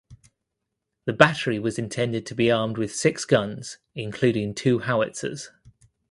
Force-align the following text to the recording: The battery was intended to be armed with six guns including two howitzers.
The 1.05 1.13
battery 1.13 1.59
was 1.59 1.77
intended 1.77 2.25
to 2.25 2.33
be 2.33 2.49
armed 2.49 2.79
with 2.79 2.95
six 2.95 3.23
guns 3.23 3.77
including 3.93 4.55
two 4.55 4.79
howitzers. 4.79 5.51